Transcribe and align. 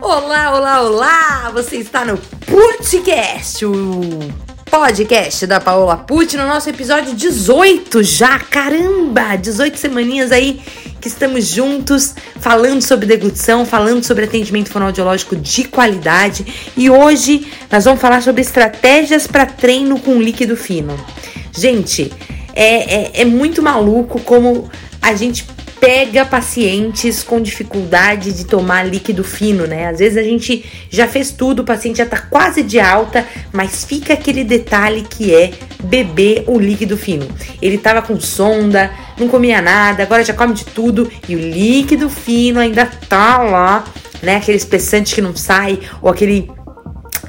Olá, 0.00 0.56
olá, 0.56 0.82
olá! 0.82 1.50
Você 1.52 1.76
está 1.76 2.04
no 2.04 2.18
Putcast, 2.18 3.64
o 3.64 4.18
podcast 4.68 5.46
da 5.46 5.60
Paola 5.60 5.98
Pucci, 5.98 6.36
no 6.36 6.48
nosso 6.48 6.68
episódio 6.68 7.14
18 7.14 8.02
já. 8.02 8.40
Caramba! 8.40 9.36
18 9.36 9.78
semaninhas 9.78 10.32
aí 10.32 10.60
que 11.00 11.06
estamos 11.06 11.46
juntos 11.46 12.12
falando 12.40 12.82
sobre 12.82 13.06
deglutição, 13.06 13.64
falando 13.64 14.02
sobre 14.02 14.24
atendimento 14.24 14.68
fonoaudiológico 14.68 15.36
de 15.36 15.62
qualidade. 15.62 16.72
E 16.76 16.90
hoje 16.90 17.52
nós 17.70 17.84
vamos 17.84 18.00
falar 18.00 18.20
sobre 18.20 18.42
estratégias 18.42 19.28
para 19.28 19.46
treino 19.46 20.00
com 20.00 20.20
líquido 20.20 20.56
fino. 20.56 20.98
Gente, 21.52 22.12
é, 22.56 22.94
é, 22.94 23.10
é 23.20 23.24
muito 23.24 23.62
maluco 23.62 24.18
como 24.20 24.68
a 25.02 25.14
gente 25.14 25.46
pega 25.78 26.24
pacientes 26.24 27.22
com 27.22 27.40
dificuldade 27.40 28.32
de 28.32 28.46
tomar 28.46 28.82
líquido 28.84 29.22
fino, 29.22 29.66
né? 29.66 29.86
Às 29.86 29.98
vezes 29.98 30.16
a 30.16 30.22
gente 30.22 30.64
já 30.90 31.06
fez 31.06 31.30
tudo, 31.30 31.60
o 31.60 31.64
paciente 31.64 31.98
já 31.98 32.06
tá 32.06 32.18
quase 32.18 32.62
de 32.62 32.80
alta, 32.80 33.24
mas 33.52 33.84
fica 33.84 34.14
aquele 34.14 34.42
detalhe 34.42 35.02
que 35.02 35.34
é 35.34 35.52
beber 35.84 36.44
o 36.46 36.58
líquido 36.58 36.96
fino. 36.96 37.28
Ele 37.60 37.76
tava 37.76 38.00
com 38.00 38.18
sonda, 38.18 38.90
não 39.18 39.28
comia 39.28 39.60
nada, 39.60 40.02
agora 40.02 40.24
já 40.24 40.32
come 40.32 40.54
de 40.54 40.64
tudo 40.64 41.10
e 41.28 41.36
o 41.36 41.38
líquido 41.38 42.08
fino 42.08 42.58
ainda 42.58 42.86
tá 42.86 43.38
lá, 43.38 43.84
né? 44.22 44.36
Aquele 44.36 44.56
espessante 44.56 45.14
que 45.14 45.20
não 45.20 45.36
sai 45.36 45.78
ou 46.00 46.10
aquele 46.10 46.50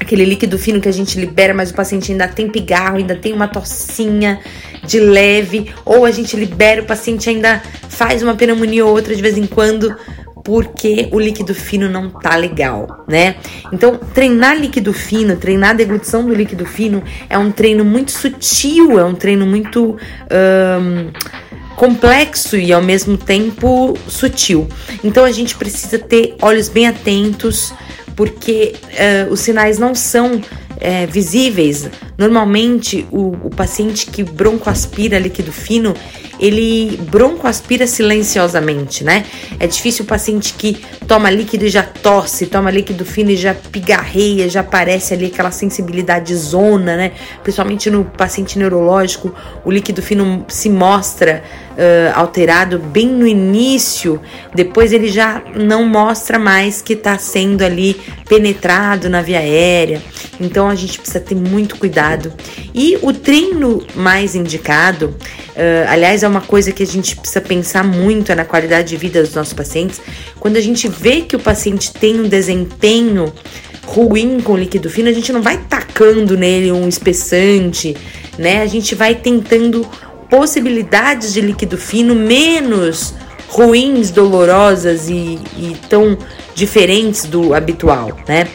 aquele 0.00 0.24
líquido 0.24 0.58
fino 0.58 0.80
que 0.80 0.88
a 0.88 0.92
gente 0.92 1.18
libera, 1.18 1.52
mas 1.52 1.70
o 1.70 1.74
paciente 1.74 2.12
ainda 2.12 2.26
tem 2.26 2.48
pigarro, 2.48 2.96
ainda 2.96 3.14
tem 3.14 3.32
uma 3.32 3.46
tossinha 3.46 4.40
de 4.88 4.98
leve, 4.98 5.70
ou 5.84 6.06
a 6.06 6.10
gente 6.10 6.34
libera, 6.34 6.80
o 6.80 6.86
paciente 6.86 7.28
ainda 7.28 7.62
faz 7.88 8.22
uma 8.22 8.34
pneumonia 8.34 8.86
ou 8.86 8.92
outra 8.92 9.14
de 9.14 9.20
vez 9.20 9.36
em 9.36 9.46
quando, 9.46 9.94
porque 10.42 11.10
o 11.12 11.20
líquido 11.20 11.54
fino 11.54 11.90
não 11.90 12.08
tá 12.08 12.34
legal, 12.34 13.04
né? 13.06 13.36
Então, 13.70 13.96
treinar 14.14 14.56
líquido 14.58 14.94
fino, 14.94 15.36
treinar 15.36 15.70
a 15.70 15.74
deglutição 15.74 16.24
do 16.24 16.34
líquido 16.34 16.64
fino 16.64 17.02
é 17.28 17.36
um 17.36 17.52
treino 17.52 17.84
muito 17.84 18.10
sutil, 18.10 18.98
é 18.98 19.04
um 19.04 19.14
treino 19.14 19.46
muito. 19.46 19.96
Complexo 21.76 22.56
e 22.56 22.72
ao 22.72 22.82
mesmo 22.82 23.16
tempo 23.16 23.96
sutil. 24.08 24.66
Então 25.04 25.24
a 25.24 25.30
gente 25.30 25.54
precisa 25.54 25.96
ter 25.96 26.34
olhos 26.42 26.68
bem 26.68 26.88
atentos, 26.88 27.72
porque 28.16 28.74
uh, 28.84 29.32
os 29.32 29.38
sinais 29.38 29.78
não 29.78 29.94
são 29.94 30.40
é, 30.80 31.06
visíveis. 31.06 31.88
Normalmente, 32.16 33.06
o, 33.10 33.36
o 33.44 33.50
paciente 33.50 34.06
que 34.06 34.22
broncoaspira 34.22 35.18
líquido 35.18 35.52
fino, 35.52 35.94
ele 36.40 36.96
broncoaspira 37.10 37.86
silenciosamente, 37.86 39.02
né? 39.04 39.24
É 39.58 39.66
difícil 39.66 40.04
o 40.04 40.08
paciente 40.08 40.54
que 40.54 40.80
toma 41.06 41.30
líquido 41.30 41.64
e 41.64 41.68
já 41.68 41.82
tosse, 41.82 42.46
toma 42.46 42.70
líquido 42.70 43.04
fino 43.04 43.30
e 43.30 43.36
já 43.36 43.54
pigarreia, 43.54 44.48
já 44.48 44.60
aparece 44.60 45.14
ali 45.14 45.26
aquela 45.26 45.50
sensibilidade 45.50 46.34
zona, 46.34 46.96
né? 46.96 47.12
Principalmente 47.42 47.90
no 47.90 48.04
paciente 48.04 48.58
neurológico, 48.58 49.34
o 49.64 49.70
líquido 49.70 50.02
fino 50.02 50.44
se 50.48 50.68
mostra 50.68 51.42
uh, 51.72 52.18
alterado 52.18 52.78
bem 52.78 53.08
no 53.08 53.26
início, 53.26 54.20
depois 54.54 54.92
ele 54.92 55.08
já 55.08 55.42
não 55.54 55.84
mostra 55.84 56.38
mais 56.38 56.82
que 56.82 56.92
está 56.92 57.18
sendo 57.18 57.62
ali 57.62 58.00
penetrado 58.28 59.08
na 59.08 59.22
via 59.22 59.38
aérea. 59.38 60.02
Então 60.40 60.68
a 60.68 60.74
gente 60.74 60.98
precisa 60.98 61.20
ter 61.20 61.34
muito 61.34 61.76
cuidado. 61.76 62.32
E 62.74 62.98
o 63.02 63.12
treino 63.12 63.82
mais 63.94 64.34
indicado, 64.34 65.08
uh, 65.08 65.88
aliás, 65.88 66.22
é 66.22 66.28
uma 66.28 66.40
coisa 66.40 66.72
que 66.72 66.82
a 66.82 66.86
gente 66.86 67.16
precisa 67.16 67.40
pensar 67.40 67.84
muito 67.84 68.30
é 68.32 68.34
na 68.34 68.44
qualidade 68.44 68.88
de 68.88 68.96
vida 68.96 69.22
dos 69.22 69.34
nossos 69.34 69.52
pacientes. 69.52 70.00
Quando 70.38 70.56
a 70.56 70.60
gente 70.60 70.88
vê 70.88 71.22
que 71.22 71.36
o 71.36 71.40
paciente 71.40 71.92
tem 71.92 72.20
um 72.20 72.28
desempenho 72.28 73.32
ruim 73.84 74.40
com 74.40 74.56
líquido 74.56 74.90
fino, 74.90 75.08
a 75.08 75.12
gente 75.12 75.32
não 75.32 75.42
vai 75.42 75.58
tacando 75.68 76.36
nele 76.36 76.70
um 76.70 76.88
espessante, 76.88 77.96
né? 78.38 78.62
A 78.62 78.66
gente 78.66 78.94
vai 78.94 79.14
tentando 79.14 79.86
possibilidades 80.28 81.32
de 81.32 81.40
líquido 81.40 81.78
fino 81.78 82.14
menos 82.14 83.14
ruins, 83.48 84.10
dolorosas 84.10 85.08
e, 85.08 85.38
e 85.56 85.76
tão 85.88 86.18
diferentes 86.54 87.24
do 87.24 87.54
habitual, 87.54 88.16
né? 88.28 88.46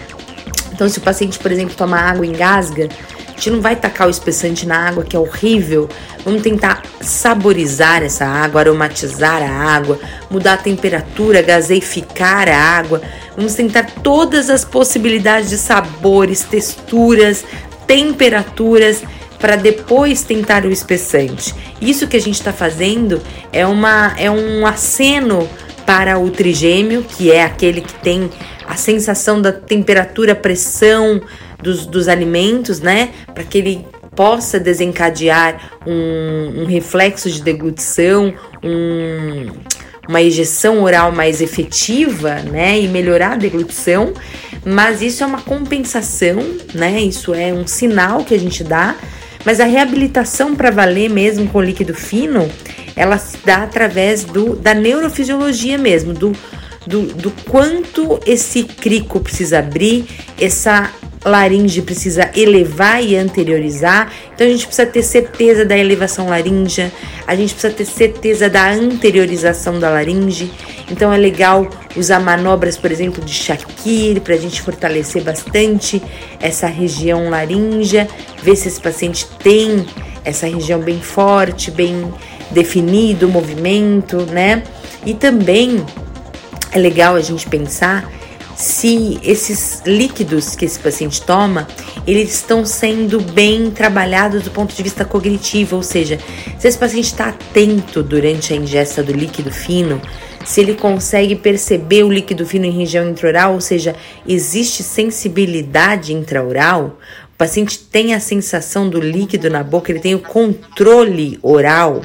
Então, 0.73 0.89
se 0.89 0.97
o 0.97 1.01
paciente, 1.01 1.37
por 1.37 1.51
exemplo, 1.51 1.75
toma 1.75 1.97
água 1.97 2.25
e 2.25 2.29
engasga, 2.29 2.89
a 3.27 3.31
gente 3.31 3.49
não 3.51 3.61
vai 3.61 3.75
tacar 3.75 4.07
o 4.07 4.11
espessante 4.11 4.65
na 4.65 4.87
água, 4.87 5.03
que 5.03 5.15
é 5.15 5.19
horrível. 5.19 5.87
Vamos 6.25 6.41
tentar 6.41 6.81
saborizar 7.01 8.03
essa 8.03 8.25
água, 8.25 8.61
aromatizar 8.61 9.41
a 9.41 9.75
água, 9.75 9.99
mudar 10.29 10.53
a 10.53 10.57
temperatura, 10.57 11.41
gaseificar 11.41 12.49
a 12.49 12.57
água. 12.57 13.01
Vamos 13.35 13.53
tentar 13.53 13.85
todas 14.03 14.49
as 14.49 14.65
possibilidades 14.65 15.49
de 15.49 15.57
sabores, 15.57 16.43
texturas, 16.43 17.43
temperaturas 17.85 19.03
para 19.39 19.55
depois 19.57 20.23
tentar 20.23 20.65
o 20.65 20.71
espessante. 20.71 21.53
Isso 21.81 22.07
que 22.07 22.15
a 22.15 22.21
gente 22.21 22.35
está 22.35 22.53
fazendo 22.53 23.21
é, 23.51 23.67
uma, 23.67 24.13
é 24.17 24.31
um 24.31 24.65
aceno 24.65 25.49
para 25.85 26.17
o 26.17 26.29
trigêmeo, 26.29 27.03
que 27.03 27.29
é 27.29 27.43
aquele 27.43 27.81
que 27.81 27.93
tem 27.95 28.29
a 28.67 28.75
sensação 28.75 29.41
da 29.41 29.51
temperatura, 29.51 30.35
pressão 30.35 31.21
dos, 31.61 31.85
dos 31.85 32.07
alimentos, 32.07 32.79
né? 32.79 33.11
Para 33.33 33.43
que 33.43 33.57
ele 33.57 33.87
possa 34.15 34.59
desencadear 34.59 35.71
um, 35.85 36.61
um 36.61 36.65
reflexo 36.65 37.29
de 37.29 37.41
deglutição, 37.41 38.33
um, 38.63 39.51
uma 40.07 40.21
ejeção 40.21 40.83
oral 40.83 41.11
mais 41.11 41.41
efetiva, 41.41 42.35
né? 42.35 42.79
E 42.79 42.87
melhorar 42.87 43.33
a 43.33 43.37
deglutição. 43.37 44.13
Mas 44.65 45.01
isso 45.01 45.23
é 45.23 45.27
uma 45.27 45.41
compensação, 45.41 46.37
né? 46.73 47.01
Isso 47.01 47.33
é 47.33 47.53
um 47.53 47.67
sinal 47.67 48.23
que 48.23 48.33
a 48.33 48.39
gente 48.39 48.63
dá 48.63 48.95
mas 49.45 49.59
a 49.59 49.65
reabilitação 49.65 50.55
para 50.55 50.71
valer 50.71 51.09
mesmo 51.09 51.47
com 51.47 51.61
líquido 51.61 51.93
fino, 51.93 52.49
ela 52.95 53.17
se 53.17 53.37
dá 53.45 53.63
através 53.63 54.23
do, 54.23 54.55
da 54.55 54.73
neurofisiologia 54.73 55.77
mesmo, 55.77 56.13
do, 56.13 56.31
do, 56.85 57.01
do 57.13 57.31
quanto 57.49 58.19
esse 58.25 58.63
crico 58.63 59.19
precisa 59.19 59.59
abrir, 59.59 60.05
essa 60.39 60.91
laringe 61.25 61.81
precisa 61.81 62.29
elevar 62.35 63.03
e 63.03 63.15
anteriorizar. 63.15 64.11
Então 64.33 64.45
a 64.45 64.49
gente 64.49 64.65
precisa 64.65 64.87
ter 64.87 65.03
certeza 65.03 65.65
da 65.65 65.77
elevação 65.77 66.27
laríngea, 66.29 66.91
a 67.25 67.35
gente 67.35 67.53
precisa 67.53 67.73
ter 67.73 67.85
certeza 67.85 68.49
da 68.49 68.69
anteriorização 68.69 69.79
da 69.79 69.89
laringe. 69.89 70.51
Então 70.91 71.13
é 71.13 71.17
legal 71.17 71.67
usar 71.95 72.19
manobras, 72.19 72.77
por 72.77 72.91
exemplo, 72.91 73.23
de 73.23 73.33
Shakir 73.33 74.21
para 74.21 74.33
a 74.33 74.37
gente 74.37 74.61
fortalecer 74.61 75.23
bastante 75.23 76.01
essa 76.39 76.67
região 76.67 77.29
laríngea, 77.29 78.07
ver 78.41 78.55
se 78.55 78.67
esse 78.67 78.81
paciente 78.81 79.25
tem 79.41 79.85
essa 80.25 80.47
região 80.47 80.79
bem 80.79 81.01
forte, 81.01 81.71
bem 81.71 82.13
definido, 82.51 83.27
o 83.27 83.29
movimento, 83.29 84.25
né? 84.25 84.63
E 85.05 85.13
também 85.13 85.83
é 86.73 86.79
legal 86.79 87.15
a 87.15 87.21
gente 87.21 87.47
pensar 87.47 88.11
se 88.55 89.19
esses 89.23 89.81
líquidos 89.85 90.55
que 90.55 90.65
esse 90.65 90.79
paciente 90.79 91.21
toma, 91.21 91.67
eles 92.05 92.33
estão 92.33 92.65
sendo 92.65 93.19
bem 93.19 93.71
trabalhados 93.71 94.43
do 94.43 94.51
ponto 94.51 94.75
de 94.75 94.83
vista 94.83 95.03
cognitivo, 95.03 95.77
ou 95.77 95.83
seja, 95.83 96.19
se 96.59 96.67
esse 96.67 96.77
paciente 96.77 97.05
está 97.05 97.29
atento 97.29 98.03
durante 98.03 98.53
a 98.53 98.55
ingesta 98.55 99.01
do 99.01 99.11
líquido 99.11 99.51
fino, 99.51 99.99
se 100.45 100.61
ele 100.61 100.75
consegue 100.75 101.35
perceber 101.35 102.03
o 102.03 102.11
líquido 102.11 102.45
fino 102.45 102.65
em 102.65 102.71
região 102.71 103.09
intraoral, 103.09 103.53
ou 103.53 103.61
seja, 103.61 103.95
existe 104.27 104.83
sensibilidade 104.83 106.13
intraoral, 106.13 106.99
o 107.33 107.37
paciente 107.37 107.79
tem 107.79 108.13
a 108.13 108.19
sensação 108.19 108.87
do 108.89 108.99
líquido 108.99 109.49
na 109.49 109.63
boca, 109.63 109.91
ele 109.91 109.99
tem 109.99 110.13
o 110.13 110.19
controle 110.19 111.39
oral. 111.41 112.01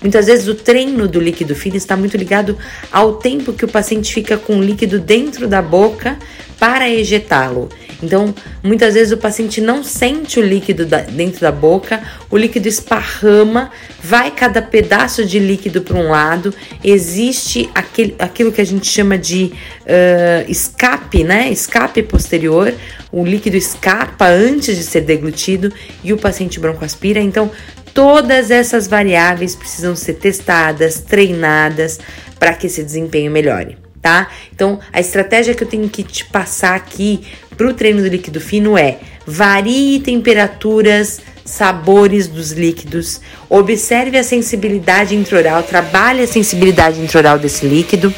Muitas 0.00 0.26
vezes 0.26 0.46
o 0.48 0.54
treino 0.54 1.08
do 1.08 1.20
líquido 1.20 1.54
fino 1.54 1.76
está 1.76 1.96
muito 1.96 2.16
ligado 2.16 2.56
ao 2.90 3.14
tempo 3.14 3.52
que 3.52 3.64
o 3.64 3.68
paciente 3.68 4.12
fica 4.12 4.36
com 4.36 4.58
o 4.58 4.62
líquido 4.62 4.98
dentro 4.98 5.48
da 5.48 5.62
boca 5.62 6.18
para 6.58 6.88
ejetá-lo. 6.88 7.68
Então, 8.02 8.34
muitas 8.62 8.94
vezes 8.94 9.12
o 9.12 9.16
paciente 9.16 9.60
não 9.60 9.82
sente 9.82 10.38
o 10.38 10.42
líquido 10.42 10.84
da, 10.84 10.98
dentro 11.00 11.40
da 11.40 11.50
boca, 11.50 12.02
o 12.30 12.36
líquido 12.36 12.68
esparrama, 12.68 13.70
vai 14.02 14.30
cada 14.30 14.60
pedaço 14.60 15.24
de 15.24 15.38
líquido 15.38 15.80
para 15.80 15.96
um 15.96 16.10
lado, 16.10 16.52
existe 16.84 17.70
aquele, 17.74 18.14
aquilo 18.18 18.52
que 18.52 18.60
a 18.60 18.66
gente 18.66 18.86
chama 18.86 19.16
de 19.16 19.52
uh, 19.82 20.50
escape, 20.50 21.24
né? 21.24 21.50
Escape 21.50 22.02
posterior, 22.02 22.74
o 23.10 23.24
líquido 23.24 23.56
escapa 23.56 24.26
antes 24.26 24.76
de 24.76 24.82
ser 24.82 25.00
deglutido 25.00 25.72
e 26.04 26.12
o 26.12 26.18
paciente 26.18 26.60
broncoaspira. 26.60 27.20
Então, 27.20 27.50
todas 27.96 28.52
essas 28.52 28.86
variáveis 28.86 29.56
precisam 29.56 29.96
ser 29.96 30.14
testadas, 30.14 31.00
treinadas 31.00 31.98
para 32.38 32.52
que 32.52 32.68
esse 32.68 32.84
desempenho 32.84 33.32
melhore 33.32 33.78
tá? 34.06 34.28
Então, 34.54 34.78
a 34.92 35.00
estratégia 35.00 35.52
que 35.52 35.64
eu 35.64 35.66
tenho 35.66 35.88
que 35.88 36.04
te 36.04 36.24
passar 36.26 36.76
aqui 36.76 37.26
para 37.56 37.66
o 37.66 37.74
treino 37.74 38.00
do 38.02 38.08
líquido 38.08 38.40
fino 38.40 38.78
é 38.78 39.00
varie 39.26 39.98
temperaturas 39.98 41.20
sabores 41.44 42.28
dos 42.28 42.52
líquidos, 42.52 43.20
observe 43.48 44.16
a 44.16 44.22
sensibilidade 44.22 45.16
intraoral, 45.16 45.62
trabalhe 45.64 46.22
a 46.22 46.26
sensibilidade 46.26 47.00
intraoral 47.00 47.36
desse 47.36 47.66
líquido 47.66 48.14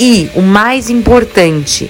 e, 0.00 0.30
o 0.34 0.42
mais 0.42 0.90
importante, 0.90 1.88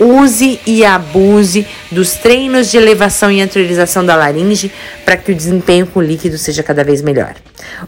use 0.00 0.58
e 0.66 0.84
abuse 0.84 1.66
dos 1.90 2.14
treinos 2.14 2.70
de 2.70 2.76
elevação 2.76 3.30
e 3.30 3.40
anteriorização 3.40 4.04
da 4.04 4.16
laringe 4.16 4.72
para 5.04 5.16
que 5.16 5.30
o 5.30 5.34
desempenho 5.34 5.86
com 5.86 6.00
o 6.00 6.02
líquido 6.02 6.38
seja 6.38 6.62
cada 6.62 6.82
vez 6.82 7.02
melhor. 7.02 7.34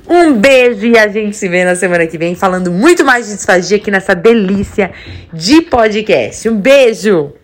Um 0.08 0.34
beijo 0.34 0.86
e 0.86 0.98
a 0.98 1.08
gente 1.08 1.36
se 1.36 1.48
vê 1.48 1.64
na 1.64 1.74
semana 1.74 2.06
que 2.06 2.18
vem 2.18 2.34
falando 2.34 2.70
muito 2.70 3.04
mais 3.04 3.26
de 3.26 3.34
disfagia 3.34 3.78
aqui 3.78 3.90
nessa 3.90 4.14
delícia 4.14 4.92
de 5.32 5.62
podcast. 5.62 6.48
Um 6.48 6.56
beijo! 6.56 7.41